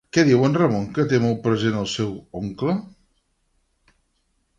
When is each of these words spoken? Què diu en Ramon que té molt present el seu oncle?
Què 0.15 0.21
diu 0.27 0.43
en 0.45 0.55
Ramon 0.59 0.85
que 0.95 1.03
té 1.11 1.19
molt 1.25 1.43
present 1.43 1.77
el 1.81 1.85
seu 1.91 2.15
oncle? 2.39 2.73